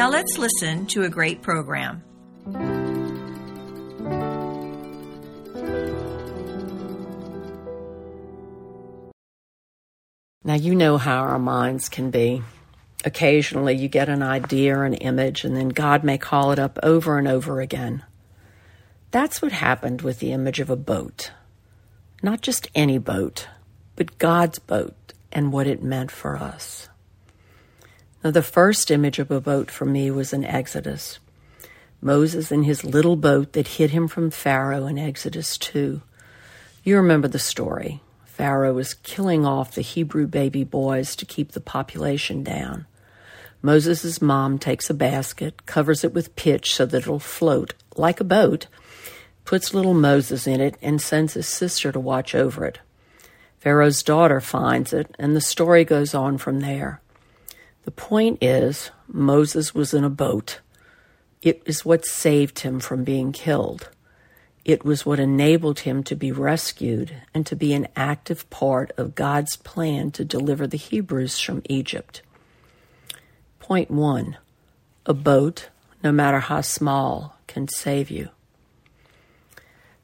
Now 0.00 0.08
let's 0.08 0.38
listen 0.38 0.86
to 0.86 1.02
a 1.02 1.10
great 1.10 1.42
program. 1.42 2.02
Now, 10.42 10.54
you 10.54 10.74
know 10.74 10.96
how 10.96 11.18
our 11.18 11.38
minds 11.38 11.90
can 11.90 12.10
be. 12.10 12.42
Occasionally, 13.04 13.76
you 13.76 13.88
get 13.88 14.08
an 14.08 14.22
idea 14.22 14.78
or 14.78 14.86
an 14.86 14.94
image, 14.94 15.44
and 15.44 15.54
then 15.54 15.68
God 15.68 16.02
may 16.02 16.16
call 16.16 16.52
it 16.52 16.58
up 16.58 16.78
over 16.82 17.18
and 17.18 17.28
over 17.28 17.60
again. 17.60 18.02
That's 19.10 19.42
what 19.42 19.52
happened 19.52 20.00
with 20.00 20.20
the 20.20 20.32
image 20.32 20.60
of 20.60 20.70
a 20.70 20.76
boat. 20.76 21.30
Not 22.22 22.40
just 22.40 22.70
any 22.74 22.96
boat, 22.96 23.48
but 23.96 24.16
God's 24.16 24.60
boat 24.60 25.12
and 25.30 25.52
what 25.52 25.66
it 25.66 25.82
meant 25.82 26.10
for 26.10 26.38
us. 26.38 26.88
Now, 28.22 28.30
the 28.30 28.42
first 28.42 28.90
image 28.90 29.18
of 29.18 29.30
a 29.30 29.40
boat 29.40 29.70
for 29.70 29.86
me 29.86 30.10
was 30.10 30.32
in 30.32 30.44
Exodus. 30.44 31.18
Moses 32.02 32.52
in 32.52 32.64
his 32.64 32.84
little 32.84 33.16
boat 33.16 33.54
that 33.54 33.68
hid 33.68 33.90
him 33.90 34.08
from 34.08 34.30
Pharaoh 34.30 34.86
in 34.86 34.98
Exodus 34.98 35.56
2. 35.56 36.02
You 36.84 36.96
remember 36.96 37.28
the 37.28 37.38
story. 37.38 38.02
Pharaoh 38.24 38.74
was 38.74 38.94
killing 38.94 39.46
off 39.46 39.74
the 39.74 39.82
Hebrew 39.82 40.26
baby 40.26 40.64
boys 40.64 41.16
to 41.16 41.26
keep 41.26 41.52
the 41.52 41.60
population 41.60 42.42
down. 42.42 42.86
Moses' 43.62 44.22
mom 44.22 44.58
takes 44.58 44.88
a 44.88 44.94
basket, 44.94 45.66
covers 45.66 46.04
it 46.04 46.14
with 46.14 46.36
pitch 46.36 46.74
so 46.74 46.86
that 46.86 47.02
it'll 47.02 47.18
float 47.18 47.74
like 47.96 48.20
a 48.20 48.24
boat, 48.24 48.66
puts 49.44 49.74
little 49.74 49.94
Moses 49.94 50.46
in 50.46 50.60
it, 50.60 50.76
and 50.80 51.00
sends 51.00 51.34
his 51.34 51.46
sister 51.46 51.92
to 51.92 52.00
watch 52.00 52.34
over 52.34 52.64
it. 52.64 52.80
Pharaoh's 53.58 54.02
daughter 54.02 54.40
finds 54.40 54.94
it, 54.94 55.14
and 55.18 55.36
the 55.36 55.40
story 55.42 55.84
goes 55.84 56.14
on 56.14 56.38
from 56.38 56.60
there. 56.60 57.02
The 57.90 57.96
point 57.96 58.38
is, 58.40 58.92
Moses 59.08 59.74
was 59.74 59.92
in 59.92 60.04
a 60.04 60.08
boat. 60.10 60.60
It 61.42 61.60
is 61.66 61.84
what 61.84 62.06
saved 62.06 62.60
him 62.60 62.78
from 62.78 63.02
being 63.02 63.32
killed. 63.32 63.88
It 64.64 64.84
was 64.84 65.04
what 65.04 65.18
enabled 65.18 65.80
him 65.80 66.04
to 66.04 66.14
be 66.14 66.30
rescued 66.30 67.12
and 67.34 67.44
to 67.46 67.56
be 67.56 67.72
an 67.72 67.88
active 67.96 68.48
part 68.48 68.92
of 68.96 69.16
God's 69.16 69.56
plan 69.56 70.12
to 70.12 70.24
deliver 70.24 70.68
the 70.68 70.76
Hebrews 70.76 71.40
from 71.40 71.62
Egypt. 71.68 72.22
Point 73.58 73.90
one 73.90 74.36
a 75.04 75.12
boat, 75.12 75.70
no 76.00 76.12
matter 76.12 76.38
how 76.38 76.60
small, 76.60 77.38
can 77.48 77.66
save 77.66 78.08
you. 78.08 78.28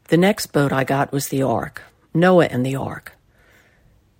The 0.08 0.16
next 0.16 0.46
boat 0.46 0.72
I 0.72 0.82
got 0.82 1.12
was 1.12 1.28
the 1.28 1.42
ark, 1.42 1.82
Noah 2.12 2.46
and 2.46 2.66
the 2.66 2.74
ark. 2.74 3.15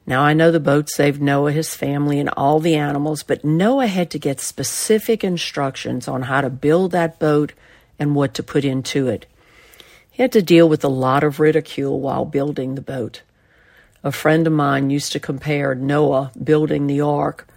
Now, 0.07 0.23
I 0.23 0.35
know 0.35 0.53
the 0.53 0.61
boat 0.61 0.89
saved 0.89 1.21
Noah, 1.21 1.51
his 1.51 1.75
family, 1.75 2.21
and 2.21 2.29
all 2.37 2.61
the 2.61 2.77
animals, 2.77 3.25
but 3.25 3.45
Noah 3.45 3.89
had 3.89 4.09
to 4.11 4.21
get 4.21 4.39
specific 4.39 5.25
instructions 5.25 6.07
on 6.07 6.23
how 6.23 6.41
to 6.41 6.51
build 6.51 6.93
that 6.93 7.19
boat 7.19 7.53
and 7.99 8.15
what 8.15 8.33
to 8.35 8.43
put 8.45 8.65
into 8.65 9.09
it. 9.09 9.27
He 10.09 10.23
had 10.23 10.33
to 10.33 10.43
deal 10.43 10.69
with 10.69 10.85
a 10.85 10.89
lot 10.89 11.25
of 11.25 11.41
ridicule 11.41 12.01
while 12.01 12.25
building 12.25 12.75
the 12.77 12.81
boat. 12.81 13.23
A 14.05 14.13
friend 14.13 14.47
of 14.47 14.53
mine 14.53 14.91
used 14.91 15.11
to 15.13 15.21
compare 15.21 15.75
Noah 15.75 16.31
building 16.43 16.87
the 16.87 17.01
ark 17.01 17.49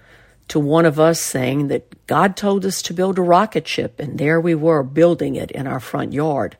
to 0.48 0.60
one 0.60 0.86
of 0.86 1.00
us 1.00 1.22
saying 1.22 1.68
that 1.68 2.08
God 2.08 2.36
told 2.36 2.66
us 2.66 2.82
to 2.82 2.94
build 2.94 3.20
a 3.20 3.22
rocket 3.22 3.68
ship, 3.68 4.00
and 4.00 4.18
there 4.18 4.42
we 4.42 4.56
were 4.56 4.82
building 4.82 5.36
it 5.36 5.52
in 5.52 5.68
our 5.68 5.80
front 5.80 6.12
yard. 6.12 6.58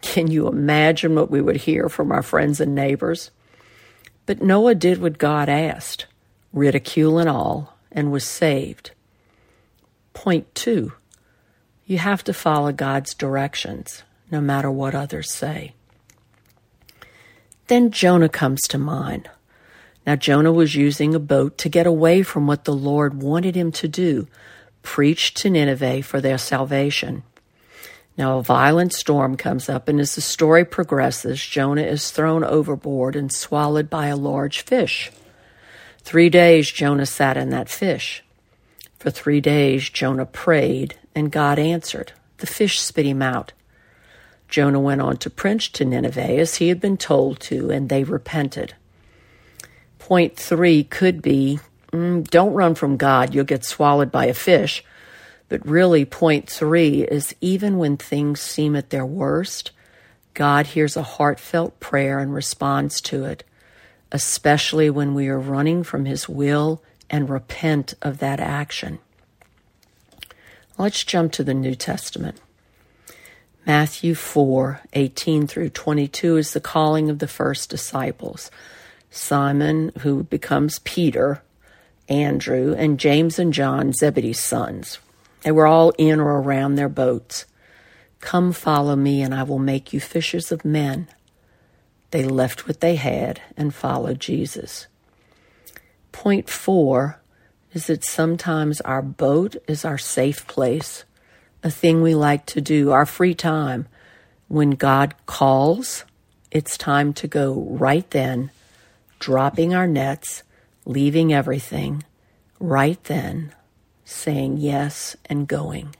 Can 0.00 0.30
you 0.30 0.46
imagine 0.46 1.16
what 1.16 1.30
we 1.30 1.40
would 1.40 1.56
hear 1.56 1.88
from 1.88 2.12
our 2.12 2.22
friends 2.22 2.60
and 2.60 2.76
neighbors? 2.76 3.32
But 4.26 4.42
Noah 4.42 4.74
did 4.74 5.00
what 5.00 5.18
God 5.18 5.48
asked, 5.48 6.06
ridicule 6.52 7.18
and 7.18 7.28
all, 7.28 7.76
and 7.90 8.12
was 8.12 8.24
saved. 8.24 8.90
Point 10.12 10.52
two, 10.54 10.92
you 11.86 11.98
have 11.98 12.24
to 12.24 12.34
follow 12.34 12.72
God's 12.72 13.14
directions, 13.14 14.02
no 14.30 14.40
matter 14.40 14.70
what 14.70 14.94
others 14.94 15.32
say. 15.32 15.74
Then 17.68 17.90
Jonah 17.90 18.28
comes 18.28 18.62
to 18.68 18.78
mind. 18.78 19.30
Now, 20.06 20.14
Jonah 20.14 20.52
was 20.52 20.76
using 20.76 21.14
a 21.14 21.20
boat 21.20 21.58
to 21.58 21.68
get 21.68 21.86
away 21.86 22.22
from 22.22 22.46
what 22.46 22.64
the 22.64 22.74
Lord 22.74 23.22
wanted 23.22 23.56
him 23.56 23.72
to 23.72 23.88
do 23.88 24.28
preach 24.82 25.34
to 25.34 25.50
Nineveh 25.50 26.00
for 26.00 26.20
their 26.20 26.38
salvation. 26.38 27.24
Now, 28.18 28.38
a 28.38 28.42
violent 28.42 28.94
storm 28.94 29.36
comes 29.36 29.68
up, 29.68 29.88
and 29.88 30.00
as 30.00 30.14
the 30.14 30.22
story 30.22 30.64
progresses, 30.64 31.44
Jonah 31.44 31.82
is 31.82 32.10
thrown 32.10 32.44
overboard 32.44 33.14
and 33.14 33.30
swallowed 33.30 33.90
by 33.90 34.06
a 34.06 34.16
large 34.16 34.62
fish. 34.62 35.10
Three 36.00 36.30
days 36.30 36.70
Jonah 36.70 37.04
sat 37.04 37.36
in 37.36 37.50
that 37.50 37.68
fish. 37.68 38.22
For 38.98 39.10
three 39.10 39.40
days 39.40 39.90
Jonah 39.90 40.24
prayed, 40.24 40.96
and 41.14 41.30
God 41.30 41.58
answered. 41.58 42.12
The 42.38 42.46
fish 42.46 42.80
spit 42.80 43.04
him 43.06 43.20
out. 43.20 43.52
Jonah 44.48 44.80
went 44.80 45.00
on 45.00 45.16
to 45.18 45.30
preach 45.30 45.72
to 45.72 45.84
Nineveh 45.84 46.38
as 46.38 46.56
he 46.56 46.68
had 46.68 46.80
been 46.80 46.96
told 46.96 47.40
to, 47.40 47.70
and 47.70 47.88
they 47.88 48.04
repented. 48.04 48.74
Point 49.98 50.36
three 50.36 50.84
could 50.84 51.20
be 51.20 51.58
mm, 51.92 52.26
don't 52.28 52.54
run 52.54 52.74
from 52.74 52.96
God, 52.96 53.34
you'll 53.34 53.44
get 53.44 53.64
swallowed 53.64 54.12
by 54.12 54.26
a 54.26 54.34
fish. 54.34 54.84
But 55.48 55.66
really, 55.66 56.04
point 56.04 56.50
three 56.50 57.02
is 57.02 57.34
even 57.40 57.78
when 57.78 57.96
things 57.96 58.40
seem 58.40 58.74
at 58.74 58.90
their 58.90 59.06
worst, 59.06 59.70
God 60.34 60.66
hears 60.66 60.96
a 60.96 61.02
heartfelt 61.02 61.78
prayer 61.80 62.18
and 62.18 62.34
responds 62.34 63.00
to 63.02 63.24
it, 63.24 63.44
especially 64.10 64.90
when 64.90 65.14
we 65.14 65.28
are 65.28 65.38
running 65.38 65.82
from 65.82 66.04
His 66.04 66.28
will 66.28 66.82
and 67.08 67.30
repent 67.30 67.94
of 68.02 68.18
that 68.18 68.40
action. 68.40 68.98
Let's 70.76 71.04
jump 71.04 71.32
to 71.32 71.44
the 71.44 71.54
New 71.54 71.74
Testament. 71.74 72.40
Matthew 73.64 74.14
4 74.14 74.80
18 74.92 75.46
through 75.46 75.70
22 75.70 76.36
is 76.36 76.52
the 76.52 76.60
calling 76.60 77.08
of 77.08 77.18
the 77.18 77.26
first 77.26 77.70
disciples. 77.70 78.50
Simon, 79.10 79.92
who 80.00 80.24
becomes 80.24 80.80
Peter, 80.80 81.42
Andrew, 82.08 82.74
and 82.76 83.00
James 83.00 83.38
and 83.38 83.52
John, 83.52 83.92
Zebedee's 83.92 84.44
sons. 84.44 84.98
They 85.46 85.52
were 85.52 85.68
all 85.68 85.92
in 85.96 86.18
or 86.18 86.40
around 86.40 86.74
their 86.74 86.88
boats. 86.88 87.44
Come 88.18 88.50
follow 88.50 88.96
me, 88.96 89.22
and 89.22 89.32
I 89.32 89.44
will 89.44 89.60
make 89.60 89.92
you 89.92 90.00
fishers 90.00 90.50
of 90.50 90.64
men. 90.64 91.06
They 92.10 92.24
left 92.24 92.66
what 92.66 92.80
they 92.80 92.96
had 92.96 93.40
and 93.56 93.72
followed 93.72 94.18
Jesus. 94.18 94.88
Point 96.10 96.50
four 96.50 97.20
is 97.72 97.86
that 97.86 98.02
sometimes 98.02 98.80
our 98.80 99.00
boat 99.00 99.54
is 99.68 99.84
our 99.84 99.98
safe 99.98 100.48
place, 100.48 101.04
a 101.62 101.70
thing 101.70 102.02
we 102.02 102.16
like 102.16 102.44
to 102.46 102.60
do, 102.60 102.90
our 102.90 103.06
free 103.06 103.32
time. 103.32 103.86
When 104.48 104.70
God 104.70 105.14
calls, 105.26 106.04
it's 106.50 106.76
time 106.76 107.12
to 107.12 107.28
go 107.28 107.54
right 107.70 108.10
then, 108.10 108.50
dropping 109.20 109.76
our 109.76 109.86
nets, 109.86 110.42
leaving 110.84 111.32
everything, 111.32 112.02
right 112.58 113.02
then 113.04 113.52
saying 114.06 114.56
yes 114.56 115.16
and 115.26 115.46
going. 115.46 115.94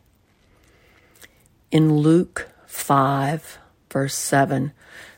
In 1.70 1.99
Luke 1.99 2.49
5, 2.67 3.58
verse 3.91 4.14
7, 4.14 4.73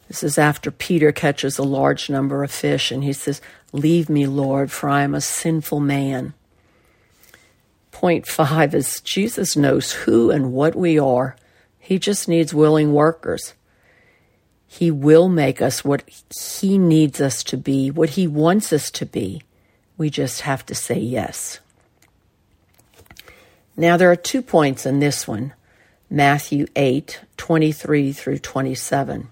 this 0.09 0.23
is 0.23 0.39
after 0.39 0.71
Peter 0.71 1.13
catches 1.13 1.59
a 1.59 1.63
large 1.63 2.09
number 2.09 2.43
of 2.43 2.51
fish 2.51 2.91
and 2.91 3.05
he 3.05 3.13
says, 3.13 3.41
Leave 3.73 4.09
me, 4.09 4.27
Lord, 4.27 4.73
for 4.73 4.89
I 4.89 5.03
am 5.03 5.15
a 5.15 5.21
sinful 5.21 5.81
man. 5.81 6.33
Point 7.91 8.27
five 8.27 8.75
is 8.75 9.01
Jesus 9.01 9.57
knows 9.57 9.93
who 9.93 10.31
and 10.31 10.53
what 10.53 10.75
we 10.75 10.99
are. 10.99 11.37
He 11.79 11.99
just 11.99 12.29
needs 12.29 12.55
willing 12.55 12.93
workers. 12.93 13.55
He 14.67 14.91
will 14.91 15.29
make 15.29 15.61
us 15.61 15.85
what 15.85 16.09
He 16.61 16.79
needs 16.79 17.21
us 17.21 17.43
to 17.45 17.57
be, 17.57 17.91
what 17.91 18.11
He 18.11 18.27
wants 18.27 18.73
us 18.73 18.91
to 18.93 19.05
be. 19.05 19.43
We 19.97 20.09
just 20.09 20.43
have 20.43 20.65
to 20.67 20.75
say 20.75 20.99
yes. 20.99 21.59
Now, 23.79 23.97
there 23.97 24.11
are 24.11 24.17
two 24.17 24.43
points 24.43 24.85
in 24.87 24.99
this 24.99 25.29
one 25.29 25.55
Matthew 26.11 26.67
8 26.75 27.21
23 27.37 28.13
through 28.13 28.39
27. 28.39 29.29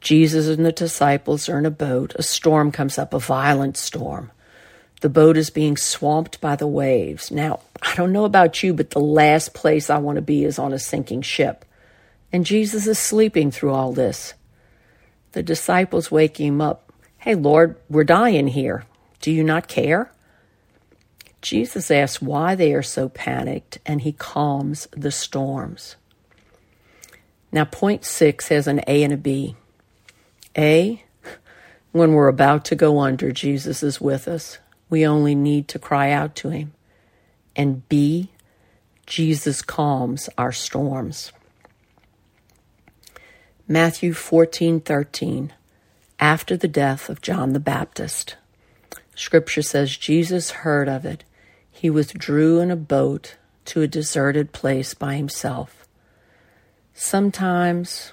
Jesus 0.00 0.46
and 0.46 0.64
the 0.64 0.70
disciples 0.70 1.48
are 1.48 1.58
in 1.58 1.66
a 1.66 1.70
boat. 1.70 2.14
A 2.14 2.22
storm 2.22 2.70
comes 2.70 2.98
up, 2.98 3.12
a 3.12 3.18
violent 3.18 3.76
storm. 3.76 4.30
The 5.00 5.08
boat 5.08 5.36
is 5.36 5.50
being 5.50 5.76
swamped 5.76 6.40
by 6.40 6.54
the 6.54 6.68
waves. 6.68 7.32
Now, 7.32 7.60
I 7.82 7.96
don't 7.96 8.12
know 8.12 8.24
about 8.24 8.62
you, 8.62 8.74
but 8.74 8.90
the 8.90 9.00
last 9.00 9.54
place 9.54 9.90
I 9.90 9.98
want 9.98 10.16
to 10.16 10.22
be 10.22 10.44
is 10.44 10.60
on 10.60 10.72
a 10.72 10.78
sinking 10.78 11.22
ship. 11.22 11.64
And 12.32 12.46
Jesus 12.46 12.86
is 12.86 12.98
sleeping 13.00 13.50
through 13.50 13.72
all 13.72 13.92
this. 13.92 14.34
The 15.32 15.42
disciples 15.42 16.12
wake 16.12 16.38
him 16.38 16.60
up. 16.60 16.92
Hey, 17.18 17.34
Lord, 17.34 17.76
we're 17.90 18.04
dying 18.04 18.46
here. 18.46 18.84
Do 19.20 19.32
you 19.32 19.42
not 19.42 19.66
care? 19.66 20.12
Jesus 21.42 21.90
asks 21.90 22.22
why 22.22 22.54
they 22.54 22.72
are 22.72 22.82
so 22.82 23.08
panicked, 23.08 23.78
and 23.84 24.00
he 24.00 24.12
calms 24.12 24.88
the 24.92 25.10
storms. 25.10 25.96
Now, 27.50 27.64
point 27.64 28.04
six 28.04 28.48
has 28.48 28.66
an 28.66 28.80
A 28.86 29.02
and 29.02 29.12
a 29.12 29.16
B. 29.16 29.56
A, 30.56 31.04
when 31.90 32.12
we're 32.12 32.28
about 32.28 32.64
to 32.66 32.74
go 32.76 33.00
under, 33.00 33.32
Jesus 33.32 33.82
is 33.82 34.00
with 34.00 34.26
us. 34.28 34.58
We 34.88 35.06
only 35.06 35.34
need 35.34 35.68
to 35.68 35.78
cry 35.78 36.10
out 36.10 36.34
to 36.36 36.50
him. 36.50 36.72
And 37.56 37.86
B, 37.88 38.30
Jesus 39.04 39.62
calms 39.62 40.30
our 40.38 40.52
storms. 40.52 41.32
Matthew 43.66 44.12
14:13 44.12 45.50
After 46.20 46.56
the 46.56 46.68
death 46.68 47.10
of 47.10 47.20
John 47.20 47.52
the 47.52 47.60
Baptist. 47.60 48.36
Scripture 49.14 49.62
says 49.62 49.96
Jesus 49.96 50.50
heard 50.50 50.88
of 50.88 51.04
it. 51.04 51.24
He 51.82 51.90
withdrew 51.90 52.60
in 52.60 52.70
a 52.70 52.76
boat 52.76 53.38
to 53.64 53.82
a 53.82 53.88
deserted 53.88 54.52
place 54.52 54.94
by 54.94 55.16
himself. 55.16 55.84
Sometimes 56.94 58.12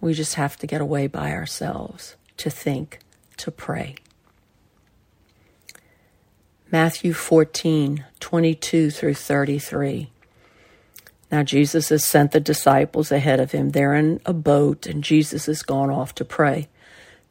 we 0.00 0.14
just 0.14 0.36
have 0.36 0.56
to 0.56 0.66
get 0.66 0.80
away 0.80 1.06
by 1.06 1.32
ourselves 1.32 2.16
to 2.38 2.48
think, 2.48 3.00
to 3.36 3.50
pray. 3.50 3.96
Matthew 6.72 7.12
14, 7.12 8.06
22 8.20 8.90
through 8.90 9.12
33. 9.12 10.10
Now, 11.30 11.42
Jesus 11.42 11.90
has 11.90 12.02
sent 12.02 12.32
the 12.32 12.40
disciples 12.40 13.12
ahead 13.12 13.38
of 13.38 13.52
him. 13.52 13.72
They're 13.72 13.96
in 13.96 14.22
a 14.24 14.32
boat, 14.32 14.86
and 14.86 15.04
Jesus 15.04 15.44
has 15.44 15.62
gone 15.62 15.90
off 15.90 16.14
to 16.14 16.24
pray. 16.24 16.70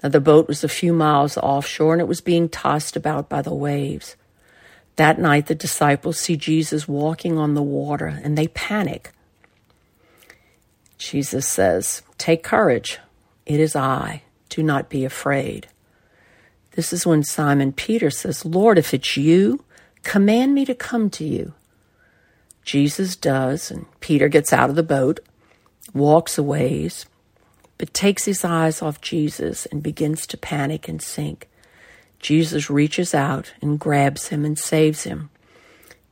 Now, 0.04 0.10
the 0.10 0.22
boat 0.22 0.48
was 0.48 0.64
a 0.64 0.70
few 0.70 0.94
miles 0.94 1.36
offshore, 1.36 1.94
and 1.94 2.02
it 2.02 2.08
was 2.08 2.22
being 2.22 2.48
tossed 2.48 2.96
about 2.96 3.28
by 3.28 3.42
the 3.42 3.56
waves. 3.56 4.16
That 5.00 5.18
night, 5.18 5.46
the 5.46 5.56
disciples 5.56 6.20
see 6.20 6.36
Jesus 6.36 6.86
walking 6.86 7.38
on 7.38 7.54
the 7.54 7.62
water, 7.62 8.20
and 8.22 8.38
they 8.38 8.50
panic. 8.50 9.14
Jesus 10.98 11.48
says, 11.48 12.02
Take 12.18 12.44
courage. 12.44 13.00
It 13.46 13.62
is 13.62 13.78
I. 13.78 14.24
Do 14.50 14.62
not 14.62 14.90
be 14.90 15.06
afraid. 15.06 15.70
This 16.72 16.92
is 16.92 17.06
when 17.06 17.24
Simon 17.24 17.72
Peter 17.72 18.10
says, 18.10 18.44
Lord, 18.44 18.78
if 18.78 18.94
it's 18.94 19.16
you, 19.16 19.64
command 20.04 20.54
me 20.54 20.66
to 20.66 20.76
come 20.76 21.10
to 21.12 21.24
you. 21.24 21.54
Jesus 22.66 23.16
does, 23.16 23.72
and 23.72 23.86
Peter 24.02 24.28
gets 24.28 24.52
out 24.52 24.70
of 24.70 24.76
the 24.76 24.84
boat, 24.84 25.22
walks 25.94 26.38
a 26.38 26.44
ways, 26.44 27.06
but 27.78 27.94
takes 27.94 28.26
his 28.26 28.44
eyes 28.44 28.82
off 28.82 29.00
Jesus 29.00 29.66
and 29.68 29.82
begins 29.82 30.28
to 30.28 30.36
panic 30.36 30.90
and 30.90 31.02
sink. 31.02 31.48
Jesus 32.20 32.70
reaches 32.70 33.14
out 33.14 33.54
and 33.62 33.80
grabs 33.80 34.28
him 34.28 34.46
and 34.46 34.58
saves 34.58 35.04
him. 35.04 35.30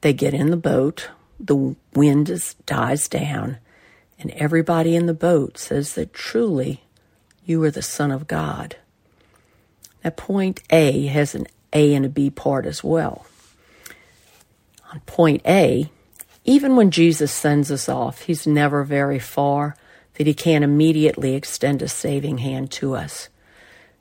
They 0.01 0.13
get 0.13 0.33
in 0.33 0.51
the 0.51 0.57
boat, 0.57 1.09
the 1.39 1.75
wind 1.93 2.29
is, 2.29 2.55
dies 2.65 3.07
down, 3.07 3.57
and 4.19 4.31
everybody 4.31 4.95
in 4.95 5.05
the 5.05 5.13
boat 5.13 5.57
says 5.57 5.93
that 5.93 6.13
truly 6.13 6.83
you 7.45 7.63
are 7.63 7.71
the 7.71 7.81
Son 7.81 8.11
of 8.11 8.27
God. 8.27 8.77
Now, 10.03 10.11
point 10.11 10.61
A 10.69 11.07
has 11.07 11.35
an 11.35 11.47
A 11.73 11.93
and 11.93 12.05
a 12.05 12.09
B 12.09 12.29
part 12.29 12.65
as 12.65 12.83
well. 12.83 13.25
On 14.91 15.01
point 15.01 15.41
A, 15.45 15.89
even 16.45 16.75
when 16.75 16.91
Jesus 16.91 17.31
sends 17.31 17.71
us 17.71 17.89
off, 17.89 18.21
he's 18.21 18.47
never 18.47 18.83
very 18.83 19.19
far 19.19 19.75
that 20.13 20.27
he 20.27 20.33
can't 20.33 20.63
immediately 20.63 21.35
extend 21.35 21.81
a 21.81 21.87
saving 21.87 22.39
hand 22.39 22.71
to 22.71 22.95
us. 22.95 23.29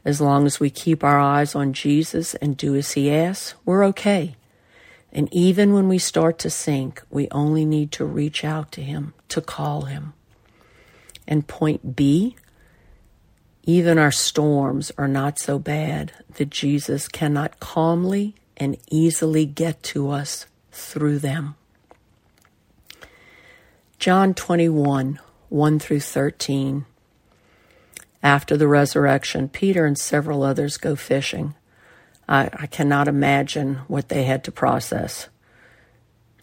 As 0.07 0.21
long 0.21 0.47
as 0.47 0.61
we 0.61 0.71
keep 0.71 1.03
our 1.03 1.19
eyes 1.19 1.57
on 1.57 1.73
Jesus 1.73 2.37
and 2.37 2.57
do 2.57 2.77
as 2.77 2.93
he 2.93 3.11
asks, 3.11 3.57
we're 3.65 3.85
okay. 3.87 4.37
And 5.13 5.29
even 5.35 5.73
when 5.73 5.89
we 5.89 5.99
start 5.99 6.39
to 6.39 6.49
sink, 6.49 7.03
we 7.11 7.27
only 7.33 7.65
need 7.65 7.91
to 7.93 8.05
reach 8.05 8.45
out 8.45 8.71
to 8.73 8.83
him, 8.83 9.15
to 9.31 9.41
call 9.41 9.83
him. 9.83 10.13
And 11.27 11.49
point 11.49 11.97
B, 11.97 12.37
even 13.65 13.99
our 13.99 14.13
storms 14.13 14.93
are 14.97 15.09
not 15.09 15.41
so 15.41 15.59
bad 15.59 16.13
that 16.37 16.51
Jesus 16.51 17.09
cannot 17.09 17.59
calmly 17.59 18.37
and 18.57 18.77
easily 18.89 19.45
get 19.45 19.83
to 19.83 20.11
us 20.11 20.47
through 20.71 21.19
them. 21.19 21.57
John 23.99 24.35
21, 24.35 25.19
1 25.49 25.79
through 25.81 26.01
13. 26.01 26.87
After 28.27 28.57
the 28.57 28.67
resurrection, 28.67 29.49
Peter 29.49 29.87
and 29.87 29.97
several 29.97 30.43
others 30.43 30.79
go 30.79 30.97
fishing. 30.97 31.55
I, 32.29 32.51
I 32.53 32.67
cannot 32.67 33.07
imagine 33.07 33.77
what 33.87 34.09
they 34.09 34.25
had 34.25 34.43
to 34.45 34.51
process. 34.51 35.29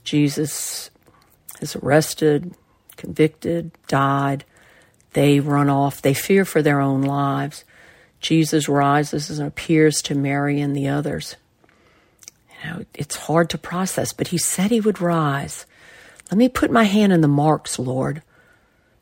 Jesus 0.06 0.90
is 1.60 1.76
arrested, 1.76 2.56
convicted, 2.96 3.72
died, 3.90 4.46
they 5.12 5.42
run 5.42 5.70
off. 5.70 6.02
They 6.02 6.14
fear 6.14 6.46
for 6.46 6.62
their 6.62 6.80
own 6.80 7.02
lives. 7.02 7.66
Jesus 8.22 8.70
rises 8.70 9.30
and 9.30 9.46
appears 9.46 10.02
to 10.04 10.16
Mary 10.16 10.62
and 10.62 10.74
the 10.74 10.88
others. 10.88 11.36
You 12.64 12.70
know, 12.70 12.86
it's 12.94 13.18
hard 13.18 13.50
to 13.50 13.58
process, 13.58 14.14
but 14.14 14.30
he 14.30 14.38
said 14.38 14.72
he 14.72 14.80
would 14.80 15.02
rise. 15.02 15.66
Let 16.32 16.38
me 16.38 16.48
put 16.48 16.72
my 16.72 16.86
hand 16.86 17.12
in 17.12 17.20
the 17.20 17.28
marks, 17.28 17.78
Lord. 17.78 18.22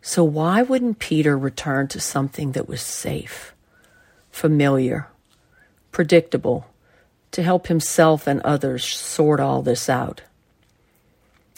So 0.01 0.24
why 0.24 0.63
wouldn't 0.63 1.00
Peter 1.00 1.38
return 1.38 1.88
to 1.89 2.00
something 2.00 2.53
that 2.53 2.68
was 2.68 2.81
safe, 2.81 3.53
familiar, 4.31 5.07
predictable, 5.92 6.68
to 7.31 7.44
help 7.44 7.68
himself 7.68 8.27
and 8.27 8.42
others 8.42 8.83
sort 8.83 9.39
all 9.39 9.62
this 9.62 9.89
out? 9.89 10.21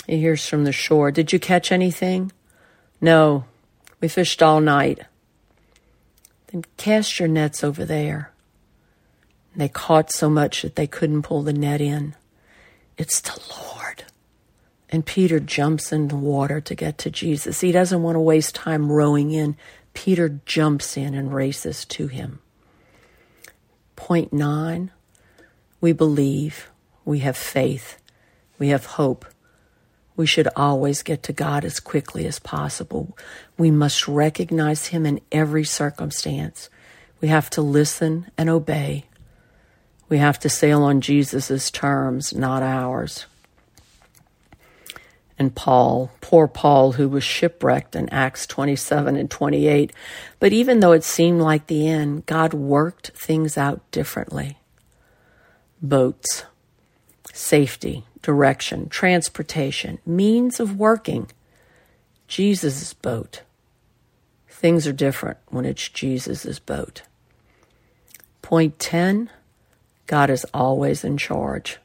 He 0.05 0.19
hears 0.19 0.47
from 0.47 0.65
the 0.65 0.73
shore, 0.73 1.11
Did 1.11 1.31
you 1.31 1.39
catch 1.39 1.71
anything? 1.71 2.31
No, 2.99 3.45
we 4.01 4.07
fished 4.09 4.43
all 4.43 4.59
night. 4.59 4.99
Then 6.47 6.65
cast 6.77 7.19
your 7.19 7.29
nets 7.29 7.63
over 7.63 7.85
there. 7.85 8.31
They 9.55 9.69
caught 9.69 10.11
so 10.11 10.29
much 10.29 10.61
that 10.63 10.75
they 10.75 10.87
couldn't 10.87 11.23
pull 11.23 11.43
the 11.43 11.53
net 11.53 11.79
in. 11.79 12.15
It's 12.97 13.21
the 13.21 13.39
Lord. 13.49 13.82
And 14.93 15.03
Peter 15.03 15.39
jumps 15.39 15.91
in 15.91 16.07
the 16.07 16.15
water 16.15 16.61
to 16.61 16.75
get 16.75 16.99
to 16.99 17.09
Jesus. 17.09 17.61
He 17.61 17.71
doesn't 17.71 18.03
want 18.03 18.15
to 18.15 18.19
waste 18.19 18.53
time 18.53 18.91
rowing 18.91 19.31
in. 19.31 19.57
Peter 19.95 20.39
jumps 20.45 20.95
in 20.95 21.15
and 21.15 21.33
races 21.33 21.83
to 21.85 22.07
him. 22.07 22.39
Point 23.95 24.31
nine, 24.31 24.91
we 25.81 25.93
believe, 25.93 26.69
we 27.05 27.19
have 27.19 27.35
faith, 27.35 27.97
we 28.59 28.69
have 28.69 28.85
hope, 28.85 29.25
we 30.15 30.27
should 30.27 30.47
always 30.55 31.01
get 31.01 31.23
to 31.23 31.33
God 31.33 31.65
as 31.65 31.79
quickly 31.79 32.27
as 32.27 32.37
possible. 32.37 33.17
We 33.57 33.71
must 33.71 34.07
recognize 34.07 34.87
Him 34.87 35.05
in 35.05 35.21
every 35.31 35.63
circumstance. 35.63 36.69
We 37.19 37.29
have 37.29 37.49
to 37.51 37.61
listen 37.61 38.29
and 38.37 38.49
obey. 38.49 39.05
We 40.09 40.19
have 40.19 40.37
to 40.39 40.49
sail 40.49 40.83
on 40.83 41.01
Jesus' 41.01 41.71
terms, 41.71 42.33
not 42.33 42.61
ours. 42.61 43.25
And 45.43 45.53
Paul, 45.53 46.09
poor 46.21 46.47
Paul, 46.47 46.93
who 46.93 47.09
was 47.09 47.21
shipwrecked 47.21 47.97
in 47.97 48.07
Acts 48.07 48.47
27 48.47 49.17
and 49.17 49.29
28. 49.29 49.91
But 50.39 50.53
even 50.53 50.79
though 50.79 50.93
it 50.93 51.03
seemed 51.03 51.41
like 51.41 51.67
the 51.67 51.85
end, 51.85 52.25
God 52.25 52.53
worked 52.53 53.09
things 53.09 53.57
out 53.57 53.81
differently. 53.91 54.57
Boats, 55.81 56.45
safety, 57.33 58.05
direction, 58.21 58.87
transportation, 58.87 59.99
means 60.05 60.61
of 60.61 60.77
working. 60.77 61.29
Jesus' 62.29 62.93
boat. 62.93 63.41
Things 64.47 64.87
are 64.87 64.93
different 64.93 65.39
when 65.49 65.65
it's 65.65 65.89
Jesus' 65.89 66.57
boat. 66.57 67.01
Point 68.41 68.79
10 68.79 69.29
God 70.07 70.29
is 70.29 70.45
always 70.53 71.03
in 71.03 71.17
charge. 71.17 71.79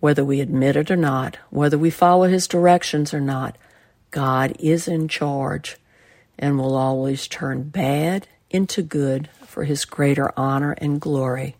Whether 0.00 0.24
we 0.24 0.40
admit 0.40 0.76
it 0.76 0.90
or 0.90 0.96
not, 0.96 1.36
whether 1.50 1.78
we 1.78 1.90
follow 1.90 2.26
his 2.26 2.48
directions 2.48 3.14
or 3.14 3.20
not, 3.20 3.56
God 4.10 4.56
is 4.58 4.88
in 4.88 5.08
charge 5.08 5.76
and 6.38 6.58
will 6.58 6.74
always 6.74 7.28
turn 7.28 7.64
bad 7.64 8.26
into 8.50 8.82
good 8.82 9.28
for 9.46 9.64
his 9.64 9.84
greater 9.84 10.32
honor 10.38 10.72
and 10.72 11.00
glory. 11.00 11.56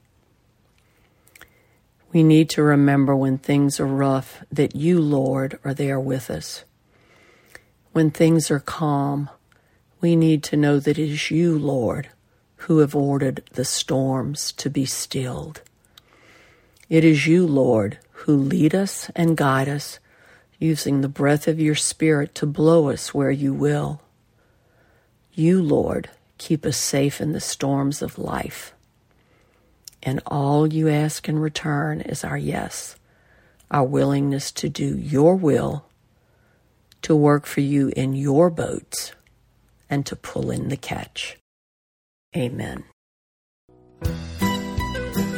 We 2.13 2.23
need 2.23 2.51
to 2.51 2.63
remember 2.63 3.15
when 3.15 3.39
things 3.39 3.79
are 3.79 3.87
rough 3.87 4.43
that 4.51 4.75
you, 4.75 5.01
Lord, 5.01 5.59
are 5.65 5.75
there 5.75 6.01
with 6.01 6.31
us. 6.31 6.65
When 7.93 8.11
things 8.11 8.51
are 8.51 8.59
calm, 8.59 9.31
we 10.01 10.17
need 10.17 10.43
to 10.45 10.57
know 10.57 10.81
that 10.81 10.99
it 10.99 11.11
is 11.11 11.31
you, 11.31 11.59
Lord, 11.59 12.09
who 12.57 12.79
have 12.79 12.97
ordered 12.97 13.43
the 13.53 13.65
storms 13.65 14.51
to 14.53 14.71
be 14.71 14.87
stilled. 14.87 15.63
It 16.89 17.05
is 17.05 17.27
you, 17.27 17.47
Lord, 17.47 17.99
who 18.21 18.37
lead 18.37 18.75
us 18.75 19.11
and 19.17 19.37
guide 19.37 19.69
us, 19.69 19.99
using 20.59 21.01
the 21.01 21.09
breath 21.09 21.49
of 21.49 21.59
your 21.59 21.75
Spirit 21.75 22.35
to 22.35 22.47
blow 22.47 22.91
us 22.91 23.15
where 23.15 23.31
you 23.31 23.55
will. 23.55 24.03
You, 25.33 25.63
Lord, 25.63 26.11
keep 26.37 26.67
us 26.67 26.77
safe 26.77 27.21
in 27.21 27.33
the 27.33 27.41
storms 27.41 28.03
of 28.03 28.19
life. 28.19 28.75
And 30.03 30.21
all 30.27 30.67
you 30.67 30.89
ask 30.89 31.29
in 31.29 31.39
return 31.39 32.03
is 32.03 32.23
our 32.23 32.37
yes, 32.37 32.97
our 33.71 33.85
willingness 33.85 34.53
to 34.53 34.69
do 34.69 34.99
your 34.99 35.35
will, 35.35 35.87
to 37.03 37.17
work 37.17 37.47
for 37.47 37.63
you 37.63 37.91
in 37.97 38.15
your 38.15 38.51
boats, 38.51 39.13
and 39.89 40.05
to 40.05 40.15
pull 40.15 40.51
in 40.51 40.69
the 40.69 40.77
catch. 40.77 41.39
Amen. 42.37 42.85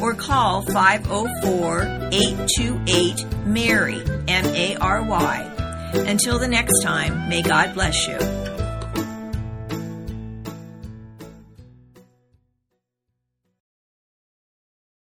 or 0.00 0.14
call 0.14 0.62
504 0.62 1.82
828 2.12 3.46
MARY, 3.46 4.02
M 4.28 4.46
A 4.46 4.76
R 4.76 5.02
Y. 5.02 5.50
Until 5.94 6.38
the 6.38 6.48
next 6.48 6.82
time, 6.82 7.28
may 7.28 7.42
God 7.42 7.74
bless 7.74 8.08
you. 8.08 8.33